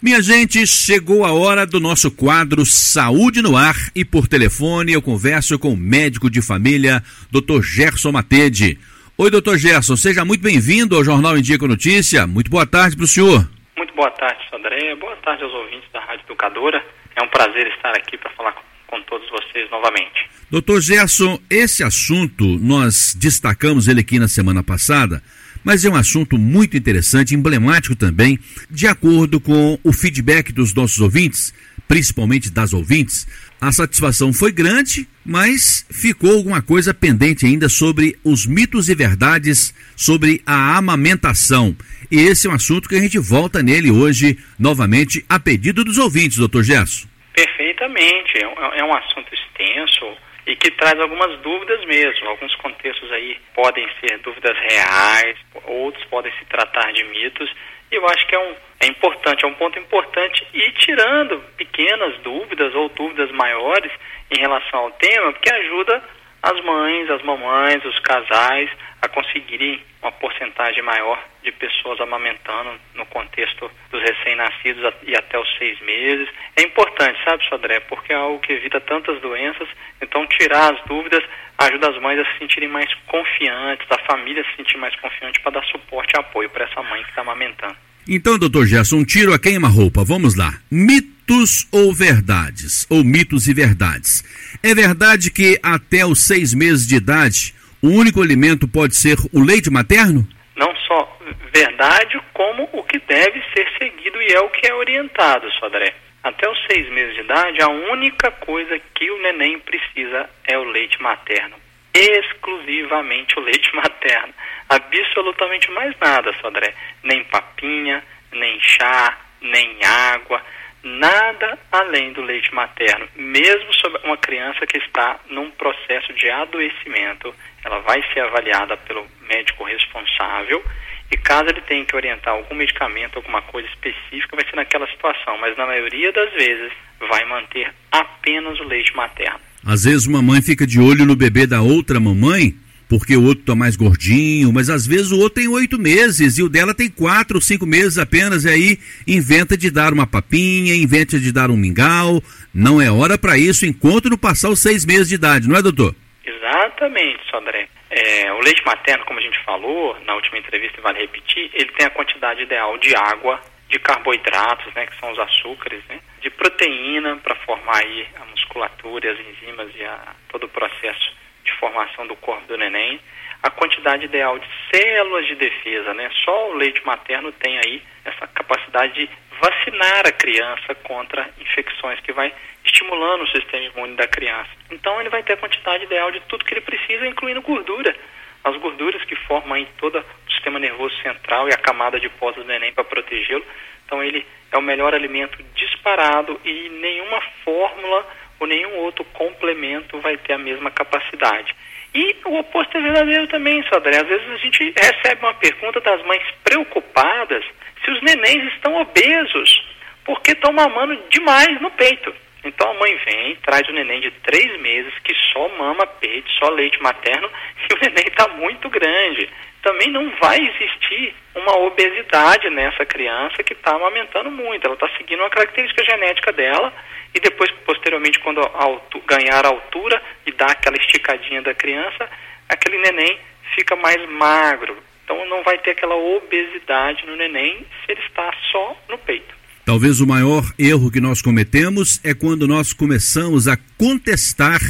[0.00, 5.00] Minha gente, chegou a hora do nosso quadro Saúde no Ar e por telefone eu
[5.00, 7.62] converso com o médico de família, Dr.
[7.62, 8.78] Gerson Matede.
[9.16, 12.26] Oi, doutor Gerson, seja muito bem-vindo ao Jornal com Notícia.
[12.26, 13.48] Muito boa tarde para o senhor.
[13.74, 14.94] Muito boa tarde, Sandré.
[14.96, 16.84] Boa tarde aos ouvintes da Rádio Educadora.
[17.16, 20.28] É um prazer estar aqui para falar com, com todos vocês novamente.
[20.50, 25.22] Doutor Gerson, esse assunto nós destacamos ele aqui na semana passada
[25.66, 28.38] mas é um assunto muito interessante, emblemático também,
[28.70, 31.52] de acordo com o feedback dos nossos ouvintes,
[31.88, 33.26] principalmente das ouvintes.
[33.60, 39.74] A satisfação foi grande, mas ficou alguma coisa pendente ainda sobre os mitos e verdades
[39.96, 41.76] sobre a amamentação.
[42.12, 45.98] E esse é um assunto que a gente volta nele hoje, novamente, a pedido dos
[45.98, 47.08] ouvintes, doutor Gerson.
[47.34, 48.38] Perfeitamente.
[48.38, 52.28] É um é assunto extenso e que traz algumas dúvidas mesmo.
[52.28, 57.50] Alguns contextos aí podem ser dúvidas reais, outros podem se tratar de mitos.
[57.90, 62.18] E eu acho que é, um, é importante, é um ponto importante ir tirando pequenas
[62.20, 63.90] dúvidas ou dúvidas maiores
[64.30, 66.02] em relação ao tema, porque ajuda
[66.46, 68.70] as mães, as mamães, os casais
[69.02, 75.58] a conseguirem uma porcentagem maior de pessoas amamentando no contexto dos recém-nascidos e até os
[75.58, 76.28] seis meses.
[76.54, 79.68] É importante, sabe, Sodré, porque é algo que evita tantas doenças,
[80.00, 81.24] então tirar as dúvidas
[81.58, 85.40] ajuda as mães a se sentirem mais confiantes, a família a se sentir mais confiante
[85.40, 87.76] para dar suporte e apoio para essa mãe que está amamentando.
[88.08, 90.04] Então, doutor Gerson, um tiro a queima-roupa.
[90.04, 90.52] Vamos lá.
[90.70, 92.86] Mitos ou verdades?
[92.88, 94.22] Ou mitos e verdades?
[94.68, 99.40] É verdade que até os seis meses de idade o único alimento pode ser o
[99.40, 100.26] leite materno?
[100.56, 101.18] Não só
[101.54, 105.94] verdade, como o que deve ser seguido e é o que é orientado, Sodré.
[106.20, 110.64] Até os seis meses de idade, a única coisa que o neném precisa é o
[110.64, 111.54] leite materno.
[111.94, 114.34] Exclusivamente o leite materno.
[114.68, 116.74] Absolutamente mais nada, Sodré.
[117.04, 120.42] Nem papinha, nem chá, nem água
[120.86, 127.34] nada além do leite materno, mesmo sobre uma criança que está num processo de adoecimento,
[127.64, 130.64] ela vai ser avaliada pelo médico responsável
[131.10, 135.38] e caso ele tenha que orientar algum medicamento, alguma coisa específica, vai ser naquela situação,
[135.38, 136.72] mas na maioria das vezes
[137.08, 139.40] vai manter apenas o leite materno.
[139.64, 142.54] Às vezes uma mãe fica de olho no bebê da outra mamãe
[142.88, 146.42] porque o outro está mais gordinho, mas às vezes o outro tem oito meses e
[146.42, 150.74] o dela tem quatro ou cinco meses apenas, e aí inventa de dar uma papinha,
[150.74, 152.22] inventa de dar um mingau.
[152.54, 155.62] Não é hora para isso enquanto não passar os seis meses de idade, não é,
[155.62, 155.94] doutor?
[156.24, 157.68] Exatamente, Sodré.
[157.90, 161.86] É, o leite materno, como a gente falou na última entrevista, vale repetir, ele tem
[161.86, 167.16] a quantidade ideal de água, de carboidratos, né, que são os açúcares, né, de proteína
[167.16, 171.16] para formar aí a musculatura, as enzimas e a, todo o processo
[171.58, 173.00] formação do corpo do neném,
[173.42, 176.10] a quantidade ideal de células de defesa, né?
[176.24, 182.12] Só o leite materno tem aí essa capacidade de vacinar a criança contra infecções que
[182.12, 182.32] vai
[182.64, 184.50] estimulando o sistema imune da criança.
[184.70, 187.94] Então ele vai ter a quantidade ideal de tudo que ele precisa, incluindo gordura.
[188.42, 192.34] As gorduras que formam aí todo o sistema nervoso central e a camada de pós
[192.36, 193.44] do neném para protegê-lo.
[193.84, 198.06] Então ele é o melhor alimento disparado e nenhuma fórmula
[198.38, 201.54] ou nenhum outro complemento vai ter a mesma capacidade.
[201.94, 203.96] E o oposto é verdadeiro também, Sodré.
[203.96, 207.44] Às vezes a gente recebe uma pergunta das mães preocupadas
[207.82, 209.64] se os nenéns estão obesos,
[210.04, 212.12] porque estão mamando demais no peito.
[212.46, 216.48] Então a mãe vem, traz o neném de três meses que só mama peito, só
[216.48, 217.28] leite materno,
[217.68, 219.28] e o neném está muito grande.
[219.62, 224.64] Também não vai existir uma obesidade nessa criança que está amamentando muito.
[224.64, 226.72] Ela está seguindo uma característica genética dela
[227.12, 232.08] e depois, posteriormente, quando alto, ganhar a altura e dar aquela esticadinha da criança,
[232.48, 233.18] aquele neném
[233.56, 234.76] fica mais magro.
[235.02, 239.34] Então não vai ter aquela obesidade no neném se ele está só no peito.
[239.66, 244.60] Talvez o maior erro que nós cometemos é quando nós começamos a contestar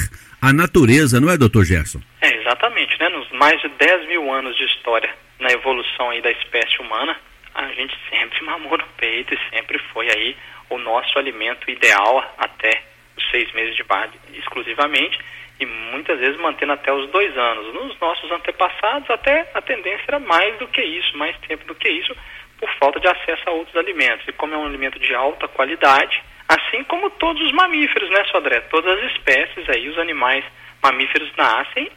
[0.41, 2.01] a natureza, não é, doutor Gerson?
[2.23, 2.99] É, exatamente.
[2.99, 3.11] Né?
[3.11, 7.15] Nos mais de 10 mil anos de história na evolução aí da espécie humana,
[7.55, 10.35] a gente sempre mamou no peito e sempre foi aí
[10.71, 12.83] o nosso alimento ideal até
[13.19, 15.19] os seis meses de idade exclusivamente
[15.61, 17.75] e muitas vezes mantendo até os dois anos.
[17.75, 21.87] Nos nossos antepassados até a tendência era mais do que isso, mais tempo do que
[21.87, 22.17] isso,
[22.59, 24.27] por falta de acesso a outros alimentos.
[24.29, 28.61] E como é um alimento de alta qualidade, assim como todos os mamíferos, né, Sodré?
[28.63, 30.45] Todas as espécies aí, os animais
[30.83, 31.91] mamíferos nascem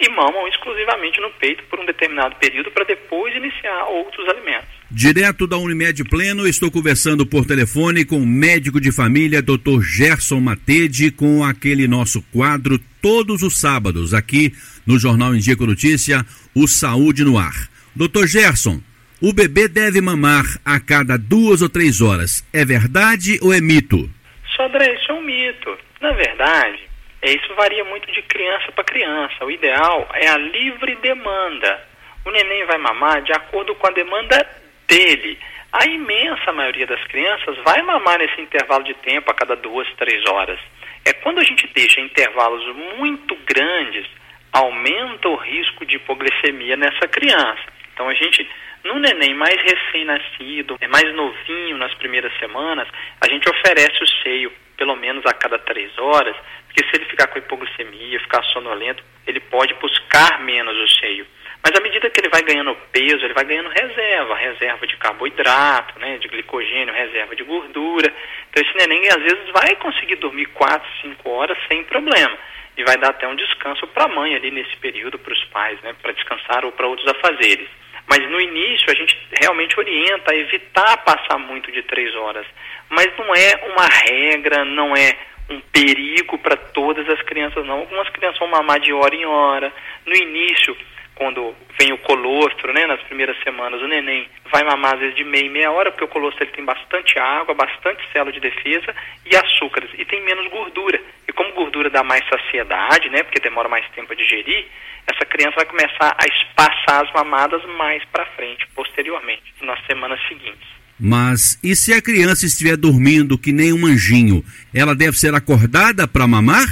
[0.00, 4.68] e mamam exclusivamente no peito por um determinado período para depois iniciar outros alimentos.
[4.90, 9.80] Direto da Unimed Pleno, estou conversando por telefone com o médico de família, Dr.
[9.80, 14.52] Gerson Matede, com aquele nosso quadro todos os sábados aqui
[14.86, 17.68] no Jornal com Notícia, o Saúde no Ar.
[17.94, 18.26] Dr.
[18.26, 18.80] Gerson,
[19.22, 22.44] o bebê deve mamar a cada duas ou três horas.
[22.52, 24.10] É verdade ou é mito?
[24.56, 25.78] Sodré, isso é um mito.
[26.00, 26.80] Na verdade,
[27.22, 29.44] isso varia muito de criança para criança.
[29.44, 31.86] O ideal é a livre demanda.
[32.24, 34.44] O neném vai mamar de acordo com a demanda
[34.88, 35.38] dele.
[35.72, 40.26] A imensa maioria das crianças vai mamar nesse intervalo de tempo a cada duas, três
[40.26, 40.58] horas.
[41.04, 42.64] É quando a gente deixa intervalos
[42.98, 44.04] muito grandes,
[44.52, 47.62] aumenta o risco de hipoglicemia nessa criança.
[47.94, 48.48] Então a gente,
[48.84, 52.88] no neném mais recém-nascido, é mais novinho nas primeiras semanas,
[53.20, 56.34] a gente oferece o seio pelo menos a cada três horas,
[56.66, 61.26] porque se ele ficar com hipoglicemia, ficar sonolento, ele pode buscar menos o seio.
[61.62, 65.96] Mas à medida que ele vai ganhando peso, ele vai ganhando reserva, reserva de carboidrato,
[66.00, 68.12] né, de glicogênio, reserva de gordura.
[68.50, 72.36] Então esse neném às vezes vai conseguir dormir 4, 5 horas sem problema.
[72.76, 75.80] E vai dar até um descanso para a mãe ali nesse período, para os pais,
[75.82, 77.68] né, para descansar ou para outros afazeres.
[78.06, 82.46] Mas no início a gente realmente orienta a evitar passar muito de três horas.
[82.90, 85.16] Mas não é uma regra, não é
[85.50, 87.78] um perigo para todas as crianças, não.
[87.80, 89.72] Algumas crianças vão mamar de hora em hora.
[90.06, 90.76] No início,
[91.14, 95.24] quando vem o colostro, né, nas primeiras semanas, o neném vai mamar às vezes de
[95.24, 98.94] meia e meia hora, porque o colostro ele tem bastante água, bastante célula de defesa
[99.24, 101.00] e açúcares, e tem menos gordura.
[101.28, 104.66] E como gordura dá mais saciedade, né, porque demora mais tempo a digerir,
[105.06, 110.82] essa criança vai começar a espaçar as mamadas mais para frente, posteriormente, nas semanas seguintes.
[110.98, 116.06] Mas e se a criança estiver dormindo que nem um anjinho, ela deve ser acordada
[116.06, 116.66] para mamar?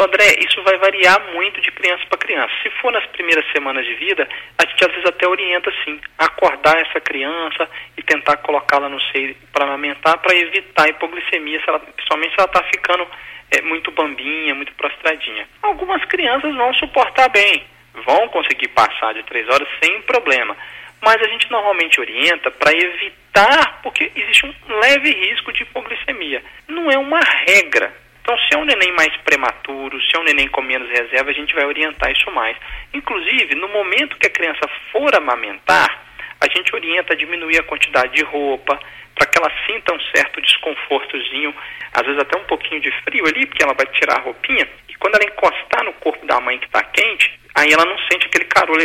[0.00, 2.50] Sodré, isso vai variar muito de criança para criança.
[2.62, 4.26] Se for nas primeiras semanas de vida,
[4.56, 7.68] a gente às vezes até orienta sim, acordar essa criança
[7.98, 12.46] e tentar colocá-la no seio para amamentar, para evitar hipoglicemia, se ela, principalmente se ela
[12.46, 13.06] está ficando
[13.50, 15.46] é, muito bambinha, muito prostradinha.
[15.62, 17.62] Algumas crianças vão suportar bem,
[18.06, 20.56] vão conseguir passar de três horas sem problema.
[21.02, 26.42] Mas a gente normalmente orienta para evitar, porque existe um leve risco de hipoglicemia.
[26.68, 27.92] Não é uma regra,
[28.30, 31.34] então, se é um neném mais prematuro, se é um neném com menos reserva, a
[31.34, 32.56] gente vai orientar isso mais.
[32.94, 36.00] Inclusive, no momento que a criança for amamentar,
[36.40, 38.78] a gente orienta a diminuir a quantidade de roupa,
[39.16, 41.52] para que ela sinta um certo desconfortozinho,
[41.92, 44.94] às vezes até um pouquinho de frio ali, porque ela vai tirar a roupinha, e
[44.94, 48.44] quando ela encostar no corpo da mãe que está quente, aí ela não sente aquele
[48.44, 48.78] calor,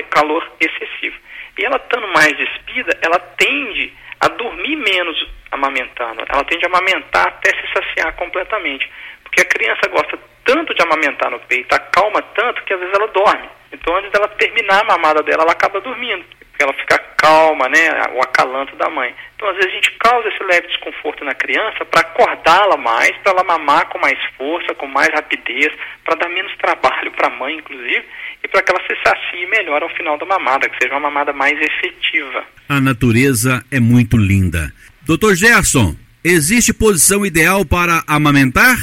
[0.60, 1.18] excessivo.
[1.60, 7.28] E ela estando mais despida, ela tende a dormir menos amamentando, ela tende a amamentar
[7.28, 8.90] até se saciar completamente.
[9.36, 13.08] Porque a criança gosta tanto de amamentar no peito, acalma tanto que às vezes ela
[13.08, 13.50] dorme.
[13.74, 16.24] Então, antes dela terminar a mamada dela, ela acaba dormindo.
[16.40, 17.92] Porque ela fica calma, né?
[18.14, 19.14] O acalanto da mãe.
[19.36, 23.34] Então, às vezes, a gente causa esse leve desconforto na criança para acordá-la mais, para
[23.34, 25.68] ela mamar com mais força, com mais rapidez,
[26.06, 28.06] para dar menos trabalho para a mãe, inclusive,
[28.42, 31.34] e para que ela se sacie melhor ao final da mamada, que seja uma mamada
[31.34, 32.46] mais efetiva.
[32.70, 34.72] A natureza é muito linda.
[35.06, 35.94] Doutor Gerson,
[36.24, 38.78] existe posição ideal para amamentar?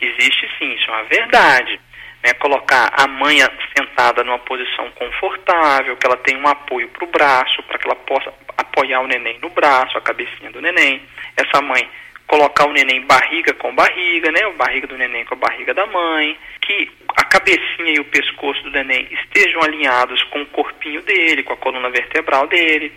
[0.00, 1.80] Existe sim, isso é uma verdade.
[2.24, 2.32] Né?
[2.34, 3.38] Colocar a mãe
[3.76, 7.96] sentada numa posição confortável, que ela tenha um apoio para o braço, para que ela
[7.96, 11.02] possa apoiar o neném no braço, a cabecinha do neném.
[11.36, 11.88] Essa mãe
[12.26, 14.46] colocar o neném barriga com barriga, né?
[14.46, 18.62] O barriga do neném com a barriga da mãe, que a cabecinha e o pescoço
[18.62, 22.92] do neném estejam alinhados com o corpinho dele, com a coluna vertebral dele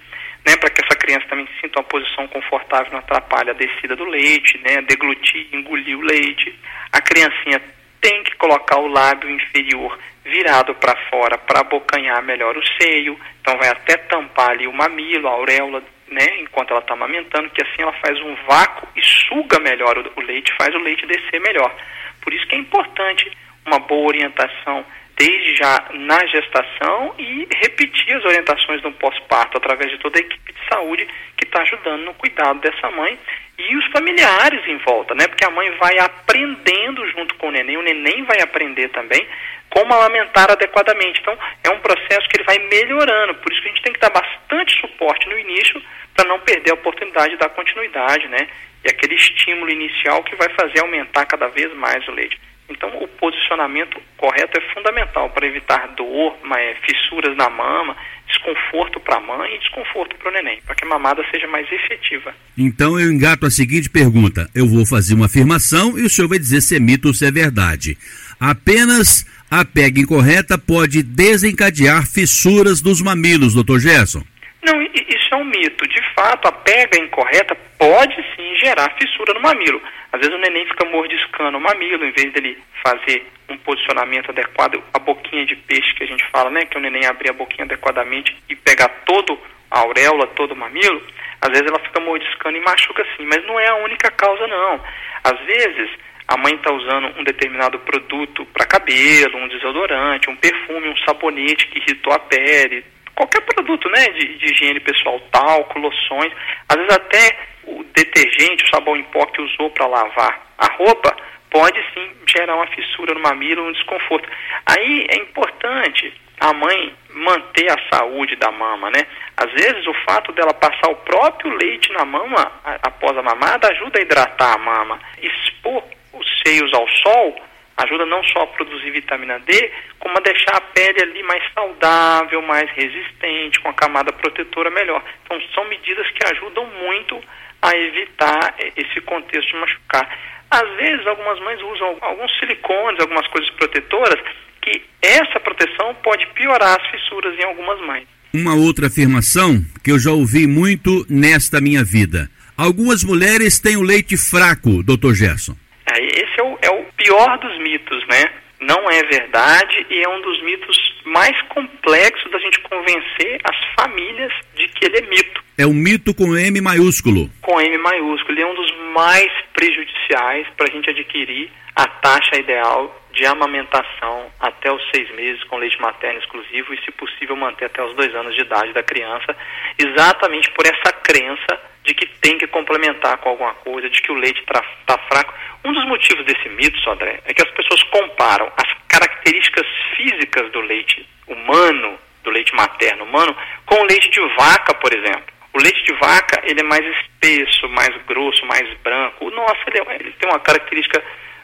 [0.46, 4.06] né, para que essa criança também sinta uma posição confortável, não atrapalhe a descida do
[4.06, 6.54] leite, né, deglutir, engolir o leite.
[6.92, 7.62] A criancinha
[8.02, 13.58] tem que colocar o lábio inferior virado para fora para abocanhar melhor o seio, então
[13.58, 17.82] vai até tampar ali o mamilo, a auréola, né, enquanto ela está amamentando, que assim
[17.82, 21.74] ela faz um vácuo e suga melhor o, leite, faz o leite descer melhor.
[22.22, 23.32] Por isso que é importante
[23.66, 24.86] uma boa orientação
[25.18, 30.54] desde já na gestação e repetir as orientações no pós-parto através de toda a equipe
[30.54, 33.18] de saúde que está ajudando no cuidado dessa mãe
[33.58, 35.28] e os familiares em volta, né?
[35.28, 39.28] Porque a mãe vai aprendendo junto com o neném, o neném vai aprender também
[39.70, 41.20] como amamentar adequadamente.
[41.20, 44.00] Então, é um processo que ele vai melhorando, por isso que a gente tem que
[44.00, 45.82] dar bastante suporte no início
[46.16, 48.48] para não perder a oportunidade de dar continuidade, né?
[48.84, 52.40] E aquele estímulo inicial que vai fazer aumentar cada vez mais o leite.
[52.70, 57.96] Então, o posicionamento correto é fundamental para evitar dor, é, fissuras na mama,
[58.28, 61.70] desconforto para a mãe e desconforto para o neném, para que a mamada seja mais
[61.72, 62.34] efetiva.
[62.58, 66.40] Então, eu engato a seguinte pergunta: eu vou fazer uma afirmação e o senhor vai
[66.40, 67.98] dizer se é mito ou se é verdade.
[68.40, 74.24] Apenas a pega incorreta pode desencadear fissuras dos mamilos, doutor Gerson?
[74.66, 75.88] Não, isso é um mito.
[75.88, 79.82] De fato, a pega incorreta pode sim gerar fissura no mamilo.
[80.14, 84.82] Às vezes o neném fica mordiscando o mamilo, em vez dele fazer um posicionamento adequado,
[84.94, 86.66] a boquinha de peixe que a gente fala, né?
[86.66, 89.40] Que o neném abrir a boquinha adequadamente e pegar todo
[89.72, 91.02] a auréola todo o mamilo,
[91.42, 94.80] às vezes ela fica mordiscando e machuca sim, mas não é a única causa não.
[95.24, 95.90] Às vezes
[96.28, 101.68] a mãe está usando um determinado produto para cabelo, um desodorante, um perfume, um sabonete
[101.68, 106.32] que irritou a pele, qualquer produto né, de, de higiene pessoal, talco, loções,
[106.70, 111.16] às vezes até o detergente, o sabão em pó que usou para lavar a roupa,
[111.50, 114.28] pode sim gerar uma fissura no mamilo, um desconforto.
[114.66, 119.06] Aí é importante a mãe manter a saúde da mama, né?
[119.38, 122.52] Às vezes o fato dela passar o próprio leite na mama
[122.82, 125.00] após a mamada ajuda a hidratar a mama.
[125.22, 127.36] Expor os seios ao sol
[127.78, 132.42] ajuda não só a produzir vitamina D, como a deixar a pele ali mais saudável,
[132.42, 135.04] mais resistente, com a camada protetora melhor.
[135.24, 137.20] Então são medidas que ajudam muito
[137.64, 140.08] a evitar esse contexto de machucar.
[140.52, 144.20] Às vezes algumas mães usam alguns silicones, algumas coisas protetoras,
[144.62, 148.06] que essa proteção pode piorar as fissuras em algumas mães.
[148.34, 152.30] Uma outra afirmação que eu já ouvi muito nesta minha vida.
[152.58, 155.56] Algumas mulheres têm o leite fraco, doutor Gerson.
[155.88, 158.26] Esse é o, é o pior dos mitos, né?
[158.66, 164.32] Não é verdade e é um dos mitos mais complexos da gente convencer as famílias
[164.56, 165.44] de que ele é mito.
[165.58, 167.30] É um mito com M maiúsculo.
[167.42, 168.34] Com M maiúsculo.
[168.34, 174.32] Ele é um dos mais prejudiciais para a gente adquirir a taxa ideal de amamentação
[174.40, 178.14] até os seis meses com leite materno exclusivo e, se possível, manter até os dois
[178.16, 179.38] anos de idade da criança,
[179.78, 184.16] exatamente por essa crença de que tem que complementar com alguma coisa, de que o
[184.16, 185.34] leite está tá fraco.
[185.64, 190.62] Um dos motivos desse mito, Sodré, é que as pessoas comparam as características físicas do
[190.62, 195.34] leite humano, do leite materno humano, com o leite de vaca, por exemplo.
[195.54, 199.28] O leite de vaca ele é mais espesso, mais grosso, mais branco.
[199.28, 201.04] O nosso ele, é, ele tem uma característica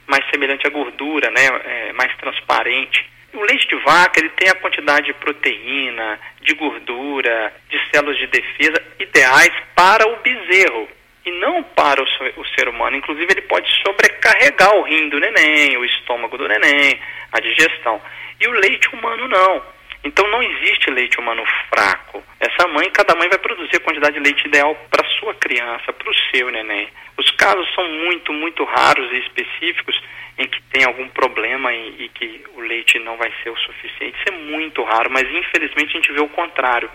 [0.09, 3.07] mais semelhante à gordura, né, é, mais transparente.
[3.33, 8.27] O leite de vaca ele tem a quantidade de proteína, de gordura, de células de
[8.27, 10.89] defesa ideais para o bezerro
[11.25, 12.05] e não para o,
[12.41, 12.97] o ser humano.
[12.97, 16.99] Inclusive ele pode sobrecarregar o rim do neném, o estômago do neném,
[17.31, 18.01] a digestão.
[18.41, 19.61] E o leite humano não.
[20.03, 22.23] Então não existe leite humano fraco.
[22.39, 26.09] Essa mãe, cada mãe vai produzir a quantidade de leite ideal para sua criança, para
[26.09, 26.87] o seu neném.
[27.17, 29.99] Os casos são muito, muito raros e específicos
[30.37, 34.17] em que tem algum problema e, e, que o leite não vai ser o suficiente.
[34.19, 36.89] Isso é muito raro, mas infelizmente a gente vê o contrário.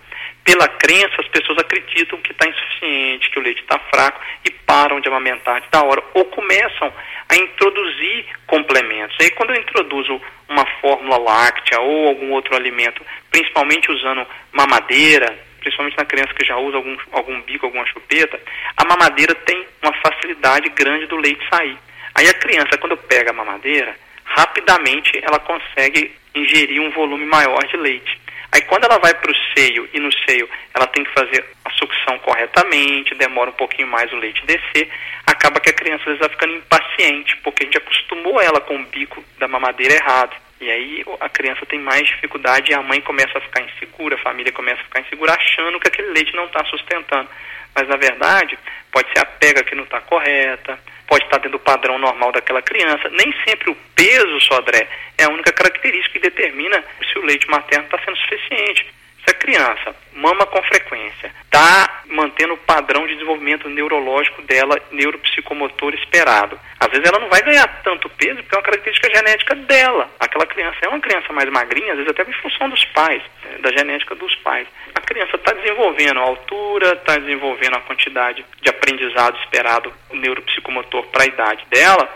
[0.44, 5.00] Pela crença, as pessoas acreditam que está insuficiente, que o leite está fraco e param
[5.00, 6.92] de amamentar da hora ou começam
[7.28, 9.16] a introduzir complementos.
[9.20, 15.96] Aí quando eu introduzo uma fórmula láctea ou algum outro alimento, principalmente usando mamadeira, principalmente
[15.96, 18.38] na criança que já usa algum, algum bico, alguma chupeta,
[18.76, 21.76] a mamadeira tem uma facilidade grande do leite sair.
[22.14, 27.76] Aí a criança, quando pega a mamadeira, rapidamente ela consegue ingerir um volume maior de
[27.76, 28.20] leite.
[28.52, 31.70] Aí quando ela vai para o seio e no seio ela tem que fazer a
[31.70, 34.88] sucção corretamente, demora um pouquinho mais o leite descer,
[35.26, 38.76] acaba que a criança às vezes vai ficando impaciente, porque a gente acostumou ela com
[38.76, 40.36] o bico da mamadeira errado.
[40.60, 44.18] E aí a criança tem mais dificuldade e a mãe começa a ficar insegura, a
[44.18, 47.28] família começa a ficar insegura, achando que aquele leite não está sustentando.
[47.74, 48.58] Mas na verdade,
[48.92, 52.62] pode ser a pega que não está correta, pode estar dentro do padrão normal daquela
[52.62, 53.08] criança.
[53.10, 56.82] Nem sempre o peso, Sodré, é a única característica que determina
[57.12, 58.86] se o leite materno está sendo suficiente.
[59.24, 65.94] Se a criança mama com frequência, está mantendo o padrão de desenvolvimento neurológico dela, neuropsicomotor
[65.94, 66.58] esperado.
[66.78, 70.10] Às vezes ela não vai ganhar tanto peso porque é uma característica genética dela.
[70.20, 73.58] Aquela criança é uma criança mais magrinha, às vezes até em função dos pais, eh,
[73.58, 74.68] da genética dos pais.
[74.94, 81.24] A criança está desenvolvendo a altura, está desenvolvendo a quantidade de aprendizado esperado neuropsicomotor para
[81.24, 82.08] a idade dela,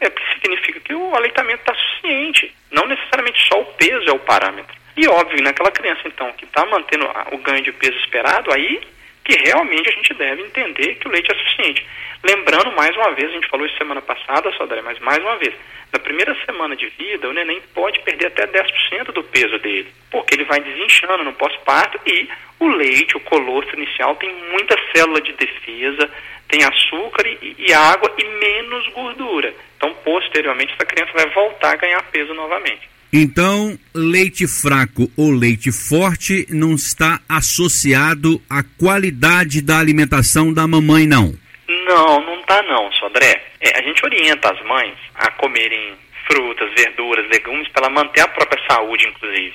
[0.00, 2.54] é, significa que o aleitamento está suficiente.
[2.70, 4.75] Não necessariamente só o peso é o parâmetro.
[4.96, 8.80] E óbvio, naquela criança, então, que está mantendo o ganho de peso esperado, aí
[9.26, 11.84] que realmente a gente deve entender que o leite é suficiente.
[12.22, 15.52] Lembrando, mais uma vez, a gente falou isso semana passada, Sodré, mas mais uma vez,
[15.92, 20.34] na primeira semana de vida, o neném pode perder até 10% do peso dele, porque
[20.34, 22.28] ele vai desinchando no pós-parto e
[22.60, 26.08] o leite, o colostro inicial, tem muita célula de defesa,
[26.48, 29.52] tem açúcar e, e água e menos gordura.
[29.76, 32.95] Então, posteriormente, essa criança vai voltar a ganhar peso novamente.
[33.12, 41.06] Então, leite fraco ou leite forte não está associado à qualidade da alimentação da mamãe,
[41.06, 41.34] não?
[41.68, 43.42] Não, não está não, Sodré.
[43.60, 45.94] É, a gente orienta as mães a comerem
[46.26, 49.54] frutas, verduras, legumes para manter a própria saúde, inclusive.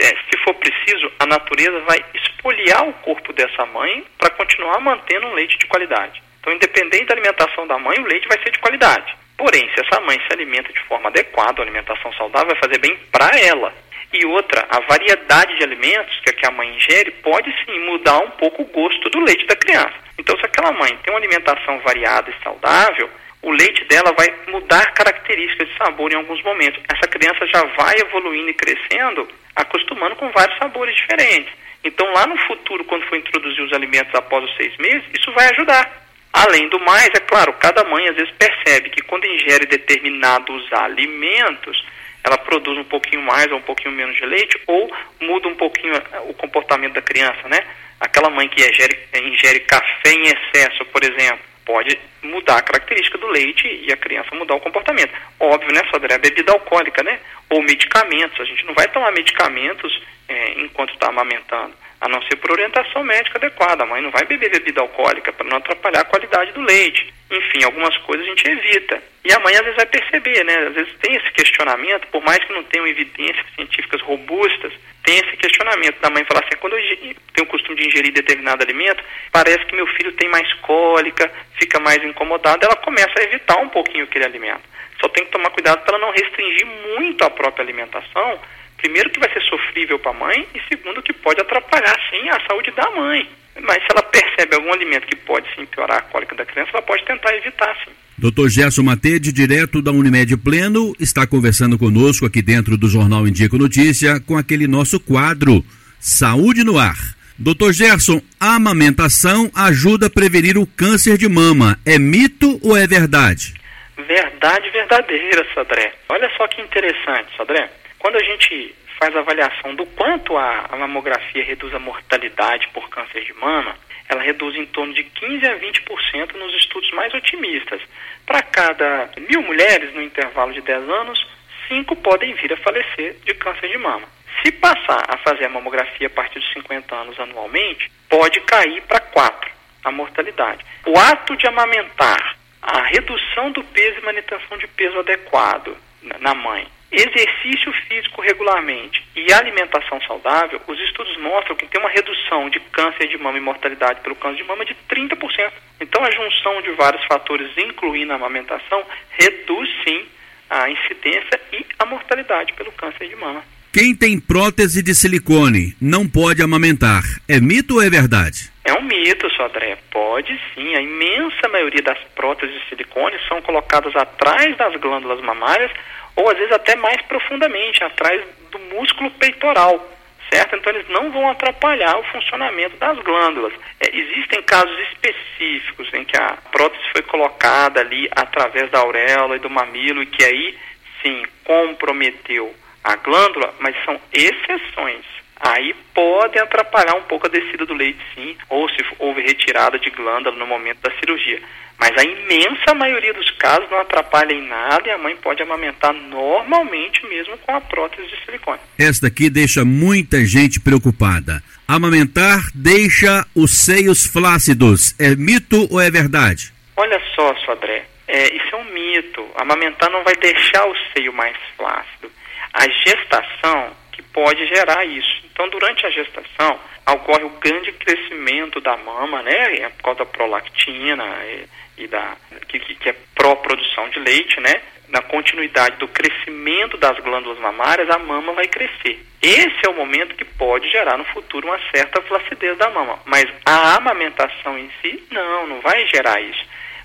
[0.00, 5.26] É, se for preciso, a natureza vai espoliar o corpo dessa mãe para continuar mantendo
[5.26, 6.22] um leite de qualidade.
[6.40, 9.14] Então, independente da alimentação da mãe, o leite vai ser de qualidade.
[9.36, 12.96] Porém, se essa mãe se alimenta de forma adequada, a alimentação saudável vai fazer bem
[13.10, 13.74] para ela.
[14.12, 18.30] E outra, a variedade de alimentos que, que a mãe ingere pode sim mudar um
[18.32, 19.94] pouco o gosto do leite da criança.
[20.18, 23.08] Então, se aquela mãe tem uma alimentação variada e saudável,
[23.42, 26.80] o leite dela vai mudar características de sabor em alguns momentos.
[26.88, 31.52] Essa criança já vai evoluindo e crescendo, acostumando com vários sabores diferentes.
[31.82, 35.50] Então, lá no futuro, quando for introduzir os alimentos após os seis meses, isso vai
[35.50, 36.01] ajudar.
[36.32, 41.84] Além do mais, é claro, cada mãe às vezes percebe que quando ingere determinados alimentos,
[42.24, 45.94] ela produz um pouquinho mais ou um pouquinho menos de leite, ou muda um pouquinho
[45.94, 47.60] eh, o comportamento da criança, né?
[48.00, 53.26] Aquela mãe que ingere, ingere café em excesso, por exemplo, pode mudar a característica do
[53.26, 55.12] leite e a criança mudar o comportamento.
[55.38, 56.16] Óbvio, né, Sodré?
[56.18, 57.20] Bebida alcoólica, né?
[57.50, 58.40] Ou medicamentos.
[58.40, 63.04] A gente não vai tomar medicamentos é, enquanto está amamentando a não ser por orientação
[63.04, 63.84] médica adequada.
[63.84, 67.14] A mãe não vai beber bebida alcoólica para não atrapalhar a qualidade do leite.
[67.30, 69.00] Enfim, algumas coisas a gente evita.
[69.24, 70.66] E a mãe às vezes vai perceber, né?
[70.66, 74.72] Às vezes tem esse questionamento, por mais que não tenham evidências científicas robustas,
[75.04, 76.96] tem esse questionamento da mãe falar assim, quando eu
[77.32, 81.78] tenho o costume de ingerir determinado alimento, parece que meu filho tem mais cólica, fica
[81.78, 84.62] mais incomodado, ela começa a evitar um pouquinho aquele alimento.
[85.00, 86.66] Só tem que tomar cuidado para não restringir
[86.98, 88.40] muito a própria alimentação,
[88.82, 92.40] primeiro que vai ser sofrível para a mãe e segundo que pode atrapalhar sim a
[92.48, 93.28] saúde da mãe.
[93.62, 96.82] Mas se ela percebe algum alimento que pode sim piorar a cólica da criança, ela
[96.82, 97.92] pode tentar evitar sim.
[98.18, 98.48] Dr.
[98.48, 104.20] Gerson Matede, direto da Unimed Pleno, está conversando conosco aqui dentro do Jornal Indico Notícia
[104.20, 105.64] com aquele nosso quadro
[105.98, 106.96] Saúde no Ar.
[107.38, 111.78] Doutor Gerson, a amamentação ajuda a prevenir o câncer de mama.
[111.84, 113.54] É mito ou é verdade?
[113.96, 115.92] Verdade verdadeira, Sodré.
[116.08, 117.70] Olha só que interessante, Sodré.
[118.02, 122.90] Quando a gente faz a avaliação do quanto a, a mamografia reduz a mortalidade por
[122.90, 123.76] câncer de mama,
[124.08, 127.80] ela reduz em torno de 15 a 20% nos estudos mais otimistas.
[128.26, 131.24] Para cada mil mulheres no intervalo de 10 anos,
[131.68, 134.08] 5 podem vir a falecer de câncer de mama.
[134.42, 138.98] Se passar a fazer a mamografia a partir dos 50 anos anualmente, pode cair para
[138.98, 139.48] 4
[139.84, 140.66] a mortalidade.
[140.86, 145.76] O ato de amamentar, a redução do peso e manutenção de peso adequado
[146.18, 152.50] na mãe, exercício físico regularmente e alimentação saudável, os estudos mostram que tem uma redução
[152.50, 155.50] de câncer de mama e mortalidade pelo câncer de mama de 30%.
[155.80, 160.04] Então, a junção de vários fatores, incluindo a amamentação, reduz sim
[160.50, 163.42] a incidência e a mortalidade pelo câncer de mama.
[163.72, 167.02] Quem tem prótese de silicone não pode amamentar.
[167.26, 168.52] É mito ou é verdade?
[168.64, 169.78] É um mito, Sodré.
[169.90, 170.74] Pode sim.
[170.74, 175.70] A imensa maioria das próteses de silicone são colocadas atrás das glândulas mamárias
[176.16, 179.88] ou às vezes até mais profundamente, atrás do músculo peitoral,
[180.32, 180.56] certo?
[180.56, 183.52] Então eles não vão atrapalhar o funcionamento das glândulas.
[183.80, 189.40] É, existem casos específicos em que a prótese foi colocada ali através da auréola e
[189.40, 190.58] do mamilo e que aí
[191.02, 195.21] sim comprometeu a glândula, mas são exceções.
[195.42, 199.90] Aí podem atrapalhar um pouco a descida do leite, sim, ou se houve retirada de
[199.90, 201.42] glândula no momento da cirurgia.
[201.76, 205.92] Mas a imensa maioria dos casos não atrapalha em nada e a mãe pode amamentar
[205.92, 208.60] normalmente mesmo com a prótese de silicone.
[208.78, 211.42] Esta aqui deixa muita gente preocupada.
[211.66, 214.94] Amamentar deixa os seios flácidos.
[214.96, 216.52] É mito ou é verdade?
[216.76, 219.26] Olha só, Sodré, é, isso é um mito.
[219.34, 222.08] Amamentar não vai deixar o seio mais flácido.
[222.52, 223.81] A gestação
[224.12, 225.22] pode gerar isso.
[225.32, 226.58] Então, durante a gestação,
[226.90, 229.56] ocorre o grande crescimento da mama, né?
[229.60, 232.16] É por causa da prolactina e, e da
[232.48, 234.62] que, que é pró-produção de leite, né?
[234.88, 239.02] Na continuidade do crescimento das glândulas mamárias, a mama vai crescer.
[239.22, 242.98] Esse é o momento que pode gerar no futuro uma certa flacidez da mama.
[243.06, 246.44] Mas a amamentação em si, não, não vai gerar isso.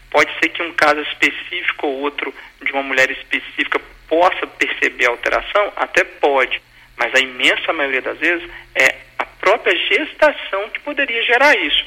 [0.10, 5.10] Pode ser que um caso específico ou outro de uma mulher específica possa perceber a
[5.10, 5.74] alteração?
[5.76, 6.62] Até pode.
[6.98, 11.86] Mas a imensa maioria das vezes é a própria gestação que poderia gerar isso.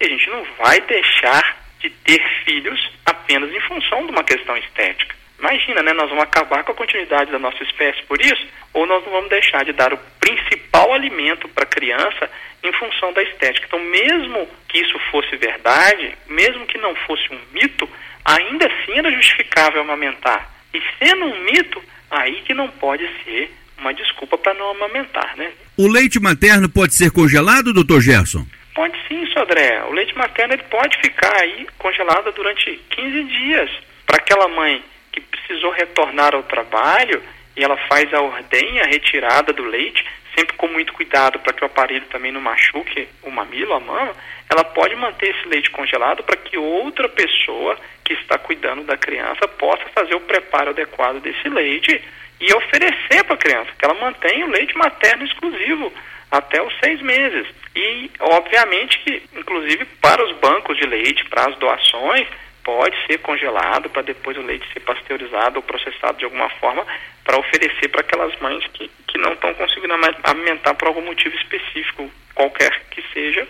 [0.00, 4.56] E a gente não vai deixar de ter filhos apenas em função de uma questão
[4.56, 5.14] estética.
[5.38, 5.92] Imagina, né?
[5.92, 9.28] Nós vamos acabar com a continuidade da nossa espécie por isso, ou nós não vamos
[9.28, 12.30] deixar de dar o principal alimento para a criança
[12.62, 13.66] em função da estética.
[13.66, 17.90] Então, mesmo que isso fosse verdade, mesmo que não fosse um mito,
[18.24, 20.48] ainda assim era justificável amamentar.
[20.72, 23.50] E sendo um mito, aí que não pode ser
[23.82, 25.52] uma desculpa para não amamentar, né?
[25.76, 28.46] O leite materno pode ser congelado, doutor Gerson?
[28.74, 29.82] Pode sim, Sodré.
[29.84, 33.70] O leite materno ele pode ficar aí congelado durante 15 dias.
[34.06, 37.22] Para aquela mãe que precisou retornar ao trabalho
[37.56, 40.04] e ela faz a ordenha, a retirada do leite,
[40.36, 44.12] sempre com muito cuidado para que o aparelho também não machuque o mamilo, a mama,
[44.48, 48.96] ela pode manter esse leite congelado para que outra pessoa que que está cuidando da
[48.96, 52.02] criança possa fazer o preparo adequado desse leite
[52.42, 55.92] e oferecer para a criança, que ela mantenha o leite materno exclusivo
[56.28, 57.46] até os seis meses.
[57.76, 62.26] E, obviamente, que, inclusive, para os bancos de leite, para as doações,
[62.64, 66.84] pode ser congelado para depois o leite ser pasteurizado ou processado de alguma forma
[67.24, 72.10] para oferecer para aquelas mães que, que não estão conseguindo alimentar por algum motivo específico,
[72.34, 73.46] qualquer que seja,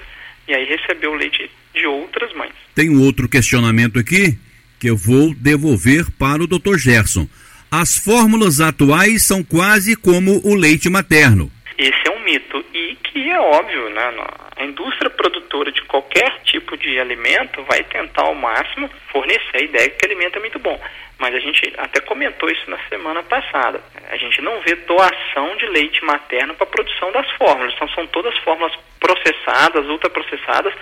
[0.47, 2.53] e aí receber o leite de outras mães.
[2.75, 4.39] Tem um outro questionamento aqui
[4.79, 6.77] que eu vou devolver para o Dr.
[6.77, 7.27] Gerson.
[7.75, 11.51] As fórmulas atuais são quase como o leite materno.
[11.79, 14.13] Esse é um mito e que é óbvio, né?
[14.57, 19.89] A indústria produtora de qualquer tipo de alimento vai tentar ao máximo fornecer a ideia
[19.89, 20.79] que o alimento é muito bom.
[21.19, 23.81] Mas a gente até comentou isso na semana passada.
[24.11, 27.73] A gente não vê doação de leite materno para a produção das fórmulas.
[27.73, 30.75] Então são todas fórmulas processadas, ultraprocessadas,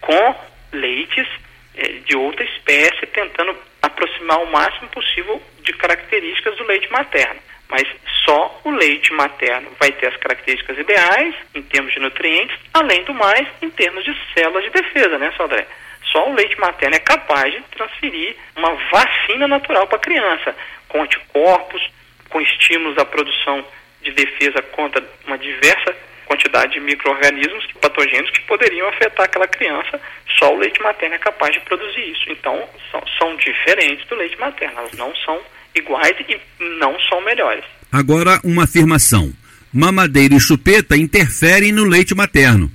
[0.00, 0.34] com
[0.72, 1.28] leites
[1.76, 7.40] eh, de outra espécie, tentando aproximar o máximo possível de características do leite materno.
[7.68, 7.84] Mas
[8.24, 13.14] só o leite materno vai ter as características ideais em termos de nutrientes, além do
[13.14, 15.66] mais em termos de células de defesa, né, Sodré?
[16.12, 20.54] Só o leite materno é capaz de transferir uma vacina natural para a criança,
[20.88, 21.82] com anticorpos,
[22.28, 23.64] com estímulos à produção
[24.02, 30.00] de defesa contra uma diversa quantidade de micro-organismos patogênicos que poderiam afetar aquela criança,
[30.38, 32.30] só o leite materno é capaz de produzir isso.
[32.30, 35.40] Então, são, são diferentes do leite materno, elas não são
[35.74, 36.40] iguais e
[36.78, 37.64] não são melhores.
[37.92, 39.32] Agora, uma afirmação:
[39.72, 42.70] mamadeira e chupeta interferem no leite materno.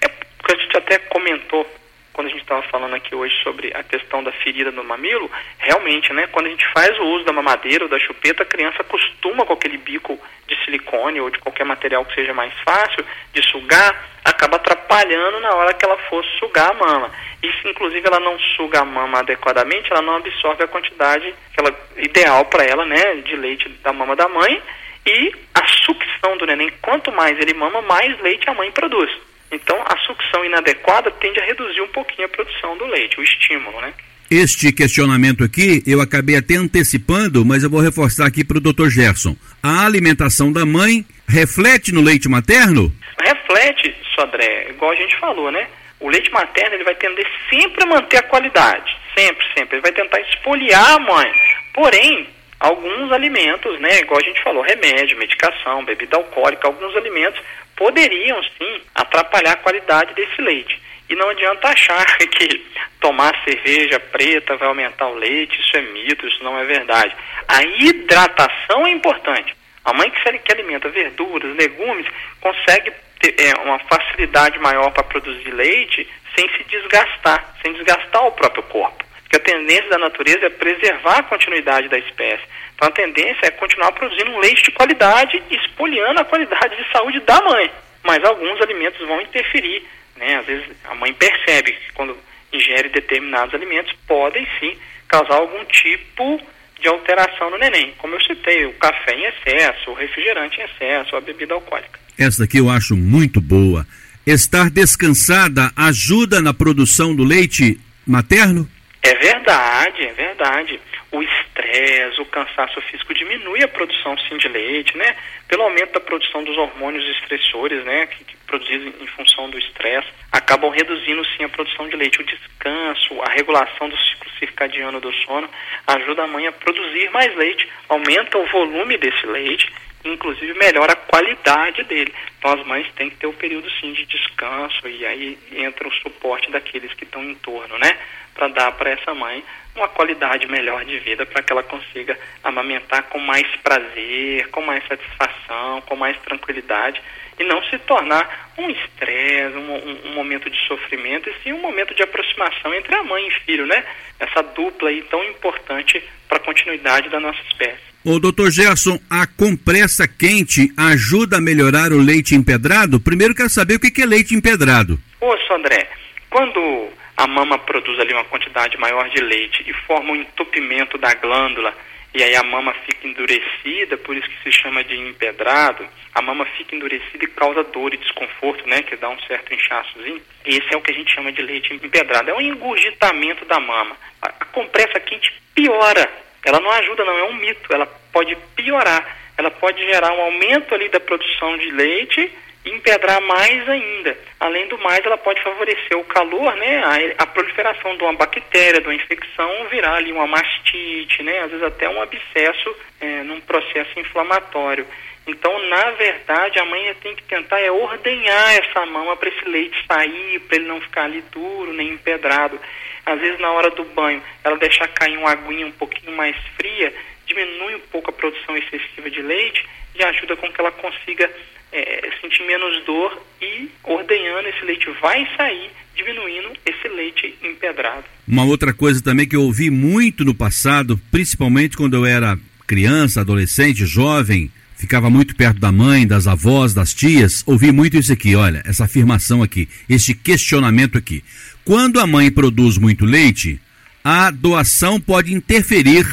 [0.00, 1.66] É porque a gente até comentou
[2.14, 6.12] quando a gente estava falando aqui hoje sobre a questão da ferida no mamilo, realmente,
[6.12, 9.44] né, quando a gente faz o uso da mamadeira ou da chupeta, a criança acostuma
[9.44, 14.08] com aquele bico de silicone ou de qualquer material que seja mais fácil de sugar,
[14.24, 17.10] acaba atrapalhando na hora que ela for sugar a mama.
[17.42, 21.76] E se inclusive ela não suga a mama adequadamente, ela não absorve a quantidade ela,
[21.96, 24.62] ideal para ela, né, de leite da mama da mãe,
[25.04, 29.10] e a sucção do neném, quanto mais ele mama, mais leite a mãe produz.
[29.54, 33.80] Então, a sucção inadequada tende a reduzir um pouquinho a produção do leite, o estímulo,
[33.80, 33.94] né?
[34.30, 38.88] Este questionamento aqui eu acabei até antecipando, mas eu vou reforçar aqui para o Dr.
[38.88, 39.36] Gerson.
[39.62, 42.92] A alimentação da mãe reflete no leite materno?
[43.22, 45.68] Reflete, Sodré, igual a gente falou, né?
[46.00, 49.76] O leite materno ele vai tender sempre a manter a qualidade, sempre, sempre.
[49.76, 51.30] Ele vai tentar esfoliar a mãe.
[51.72, 57.40] Porém, alguns alimentos, né, igual a gente falou, remédio, medicação, bebida alcoólica, alguns alimentos
[57.76, 60.80] poderiam sim atrapalhar a qualidade desse leite.
[61.08, 62.66] E não adianta achar que
[63.00, 67.14] tomar cerveja preta vai aumentar o leite, isso é mito, isso não é verdade.
[67.48, 69.54] A hidratação é importante.
[69.84, 72.06] A mãe que, que alimenta verduras, legumes,
[72.40, 78.32] consegue ter é, uma facilidade maior para produzir leite sem se desgastar, sem desgastar o
[78.32, 79.03] próprio corpo.
[79.34, 82.44] Porque a tendência da natureza é preservar a continuidade da espécie.
[82.74, 86.92] Então a tendência é continuar produzindo um leite de qualidade e espoliando a qualidade de
[86.92, 87.70] saúde da mãe.
[88.04, 89.82] Mas alguns alimentos vão interferir.
[90.16, 90.36] Né?
[90.36, 92.16] Às vezes a mãe percebe que quando
[92.52, 94.76] ingere determinados alimentos podem sim
[95.08, 96.40] causar algum tipo
[96.80, 97.92] de alteração no neném.
[97.98, 101.98] Como eu citei, o café em excesso, o refrigerante em excesso, a bebida alcoólica.
[102.16, 103.84] Essa aqui eu acho muito boa.
[104.24, 108.68] Estar descansada ajuda na produção do leite materno?
[109.04, 110.80] É verdade, é verdade
[111.12, 115.14] o estresse, o cansaço físico diminui a produção sim de leite, né?
[115.46, 118.06] Pelo aumento da produção dos hormônios estressores, né?
[118.06, 122.20] Que, que produzidos em função do estresse, acabam reduzindo sim a produção de leite.
[122.20, 125.48] O descanso, a regulação do ciclo circadiano do sono
[125.86, 129.70] ajuda a mãe a produzir mais leite, aumenta o volume desse leite
[130.04, 132.12] inclusive melhora a qualidade dele.
[132.38, 135.88] Então as mães têm que ter o um período sim de descanso e aí entra
[135.88, 137.98] o suporte daqueles que estão em torno, né?
[138.34, 139.42] Para dar para essa mãe
[139.74, 144.86] uma qualidade melhor de vida para que ela consiga amamentar com mais prazer, com mais
[144.86, 147.00] satisfação, com mais tranquilidade
[147.38, 151.94] e não se tornar um estresse, um, um, momento de sofrimento e sim um momento
[151.94, 153.84] de aproximação entre a mãe e filho, né?
[154.20, 157.93] Essa dupla aí tão importante para a continuidade da nossa espécie.
[158.06, 163.00] O doutor Gerson, a compressa quente ajuda a melhorar o leite empedrado?
[163.00, 165.00] Primeiro quero saber o que é leite empedrado.
[165.22, 165.88] Ô, André,
[166.28, 171.14] quando a mama produz ali uma quantidade maior de leite e forma um entupimento da
[171.14, 171.72] glândula,
[172.12, 176.44] e aí a mama fica endurecida, por isso que se chama de empedrado, a mama
[176.58, 180.20] fica endurecida e causa dor e desconforto, né, que dá um certo inchaçozinho.
[180.44, 183.96] Esse é o que a gente chama de leite empedrado, é um engurgitamento da mama.
[184.20, 187.72] A compressa quente piora ela não ajuda, não, é um mito.
[187.72, 192.30] Ela pode piorar, ela pode gerar um aumento ali da produção de leite
[192.64, 194.16] empedrar mais ainda.
[194.40, 196.82] Além do mais, ela pode favorecer o calor, né,
[197.18, 201.50] a, a, proliferação de uma bactéria, de uma infecção, virar ali uma mastite, né, às
[201.50, 204.86] vezes até um abscesso é, num processo inflamatório.
[205.26, 209.76] Então, na verdade, a mãe tem que tentar é ordenhar essa mama para esse leite
[209.86, 212.58] sair, para ele não ficar ali duro nem empedrado.
[213.06, 216.92] Às vezes, na hora do banho, ela deixar cair uma aguinha um pouquinho mais fria,
[217.26, 221.30] diminui um pouco a produção excessiva de leite e ajuda com que ela consiga
[221.72, 228.04] é, sentir menos dor e ordenhando esse leite vai sair, diminuindo esse leite empedrado.
[228.26, 233.20] Uma outra coisa também que eu ouvi muito no passado, principalmente quando eu era criança,
[233.20, 238.34] adolescente, jovem, ficava muito perto da mãe, das avós, das tias, ouvi muito isso aqui,
[238.34, 241.22] olha, essa afirmação aqui, este questionamento aqui.
[241.64, 243.60] Quando a mãe produz muito leite,
[244.02, 246.04] a doação pode interferir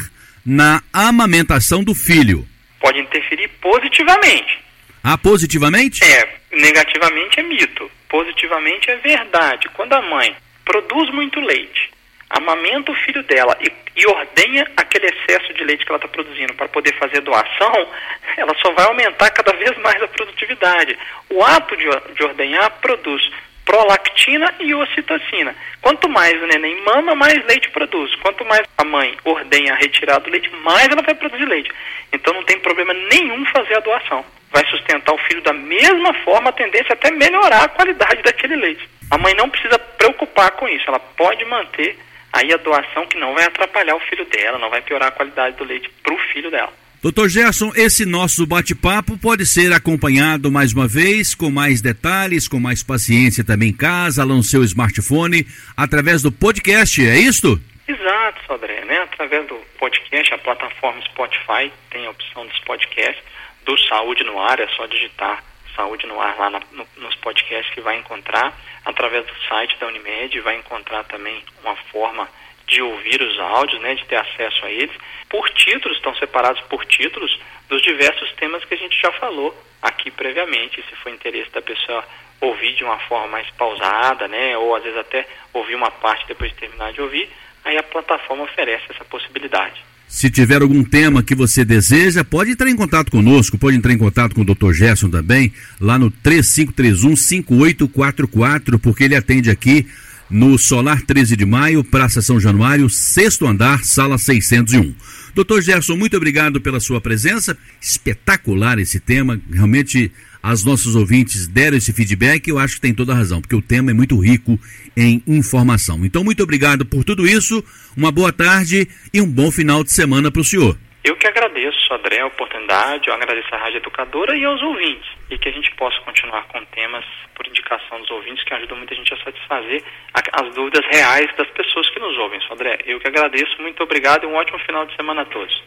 [0.44, 2.46] na amamentação do filho.
[2.80, 4.58] Pode interferir positivamente.
[5.04, 6.02] Ah, positivamente?
[6.02, 7.90] É, negativamente é mito.
[8.08, 9.68] Positivamente é verdade.
[9.74, 11.91] Quando a mãe produz muito leite,
[12.32, 16.54] amamenta o filho dela e, e ordenha aquele excesso de leite que ela está produzindo
[16.54, 17.88] para poder fazer doação,
[18.36, 20.98] ela só vai aumentar cada vez mais a produtividade.
[21.30, 23.22] O ato de, de ordenhar produz
[23.64, 25.54] prolactina e ocitocina.
[25.80, 28.14] Quanto mais o neném mama, mais leite produz.
[28.16, 31.70] Quanto mais a mãe ordenha retirar do leite, mais ela vai produzir leite.
[32.12, 34.24] Então não tem problema nenhum fazer a doação.
[34.50, 38.56] Vai sustentar o filho da mesma forma, a tendência é até melhorar a qualidade daquele
[38.56, 38.88] leite.
[39.10, 41.98] A mãe não precisa preocupar com isso, ela pode manter
[42.32, 45.56] aí a doação que não vai atrapalhar o filho dela, não vai piorar a qualidade
[45.56, 46.72] do leite para o filho dela.
[47.02, 52.60] Doutor Gerson, esse nosso bate-papo pode ser acompanhado mais uma vez, com mais detalhes, com
[52.60, 55.44] mais paciência também em casa, lá no seu smartphone,
[55.76, 57.60] através do podcast, é isto?
[57.88, 58.98] Exato, Sodré, né?
[58.98, 63.24] Através do podcast, a plataforma Spotify tem a opção dos podcasts,
[63.64, 65.42] do Saúde no Ar, é só digitar
[65.74, 68.52] Saúde no Ar lá na, no, nos podcasts que vai encontrar,
[68.84, 72.28] através do site da Unimed, vai encontrar também uma forma
[72.66, 74.96] de ouvir os áudios, né, de ter acesso a eles,
[75.28, 80.10] por títulos, estão separados por títulos dos diversos temas que a gente já falou aqui
[80.10, 80.82] previamente.
[80.88, 82.04] Se for interesse da pessoa
[82.40, 86.50] ouvir de uma forma mais pausada, né, ou às vezes até ouvir uma parte depois
[86.50, 87.28] de terminar de ouvir,
[87.64, 89.91] aí a plataforma oferece essa possibilidade.
[90.12, 93.98] Se tiver algum tema que você deseja, pode entrar em contato conosco, pode entrar em
[93.98, 94.70] contato com o Dr.
[94.74, 99.86] Gerson também, lá no 3531 5844, porque ele atende aqui
[100.28, 104.94] no Solar 13 de Maio, Praça São Januário, sexto andar, sala 601.
[105.34, 107.56] Doutor Gerson, muito obrigado pela sua presença.
[107.80, 109.40] Espetacular esse tema.
[109.50, 112.48] Realmente, as nossos ouvintes deram esse feedback.
[112.48, 114.58] Eu acho que tem toda a razão, porque o tema é muito rico
[114.96, 116.04] em informação.
[116.04, 117.62] Então, muito obrigado por tudo isso.
[117.96, 120.76] Uma boa tarde e um bom final de semana para o senhor.
[121.04, 125.08] Eu que agradeço, André, a oportunidade, eu agradeço a Rádio Educadora e aos ouvintes.
[125.30, 128.94] E que a gente possa continuar com temas por indicação dos ouvintes que ajudam muita
[128.94, 129.82] gente a satisfazer
[130.14, 132.78] as dúvidas reais das pessoas que nos ouvem, André.
[132.86, 135.62] Eu que agradeço, muito obrigado e um ótimo final de semana a todos.